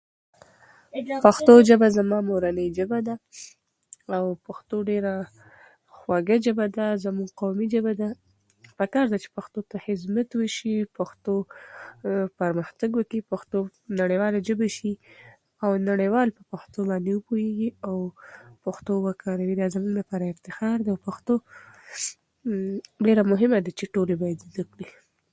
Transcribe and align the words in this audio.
پښتو 1.25 1.53
ژبه 1.67 1.87
زما 1.97 2.17
مورنۍ 2.29 2.67
ژبه 2.77 2.99
ده، 3.07 3.15
او 4.17 4.25
پښتو 4.47 4.77
ډېره 4.89 5.13
خوږه 5.95 6.37
ژبه 6.45 6.65
ده. 6.75 6.85
زموږ 7.03 7.29
قومي 7.39 7.65
ژبه 7.73 7.91
ده، 7.99 8.07
زموږ 8.17 8.19
قومي 8.19 8.47
ژبه 8.77 8.79
ده. 8.79 8.79
پکار 8.79 9.05
ده 9.11 9.17
چې 9.23 9.29
پښتو 9.37 9.59
ته 9.69 9.75
خدمت 9.85 10.29
وشي، 10.39 10.75
پښتو 10.97 11.33
پرمختګ 12.39 12.89
وکړي، 12.95 13.19
پښتو 13.31 13.57
نړیواله 14.01 14.39
ژبه 14.47 14.67
شي، 14.75 14.93
او 15.63 15.69
نړیوال 15.89 16.27
په 16.37 16.43
پښتو 16.51 16.79
باندې 16.89 17.09
وپوهېږي 17.13 17.69
او 17.89 17.95
پښتو 18.65 18.91
وکاروي. 19.07 19.55
دا 19.57 19.67
زموږ 19.75 19.93
لپاره 19.99 20.23
افتخار 20.33 20.77
ده، 20.85 20.89
او 20.93 20.99
پښتو 21.07 21.33
ډېره 23.05 23.23
مهمه 23.31 23.59
ده 23.65 23.71
چې 23.77 23.85
ټول 23.93 24.07
یې 24.11 24.17
باید 24.21 24.39
زده 24.49 24.63
کړي. 24.71 24.87